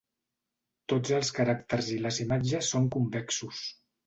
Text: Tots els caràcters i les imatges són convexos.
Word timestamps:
Tots 0.93 1.13
els 1.17 1.29
caràcters 1.39 1.91
i 1.97 1.99
les 2.07 2.19
imatges 2.25 2.73
són 2.75 2.89
convexos. 2.97 3.63